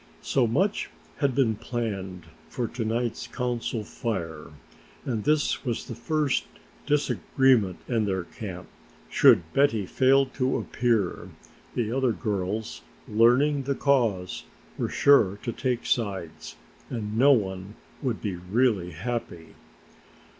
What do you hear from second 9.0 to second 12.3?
Should Betty fail to appear, the other